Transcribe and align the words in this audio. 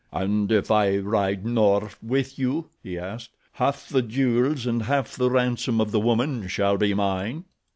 "And 0.11 0.51
if 0.51 0.71
I 0.71 0.97
ride 0.97 1.45
north 1.45 2.01
with 2.01 2.39
you," 2.39 2.69
he 2.81 2.97
asked, 2.97 3.29
"half 3.51 3.87
the 3.87 4.01
jewels 4.01 4.65
and 4.65 4.81
half 4.81 5.15
the 5.15 5.29
ransom 5.29 5.79
of 5.79 5.91
the 5.91 5.99
woman 5.99 6.47
shall 6.47 6.75
be 6.77 6.95
mine?" 6.95 7.43